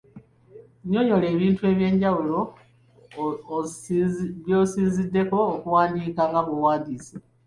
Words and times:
Nnyonnyola 0.83 1.25
ebintu 1.35 1.61
eby'enjawulo 1.71 2.37
by'osinziddeko 4.43 5.37
okuwandiika 5.53 6.21
nga 6.29 6.41
bw'owandiise. 6.45 7.15